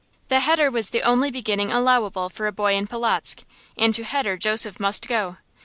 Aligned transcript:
The 0.29 0.39
heder 0.39 0.71
was 0.71 0.89
the 0.89 1.03
only 1.03 1.29
beginning 1.29 1.71
allowable 1.71 2.27
for 2.29 2.47
a 2.47 2.51
boy 2.51 2.73
in 2.73 2.87
Polotzk, 2.87 3.43
and 3.77 3.93
to 3.93 4.03
heder 4.03 4.35
Joseph 4.35 4.79
must 4.79 5.07
go. 5.07 5.37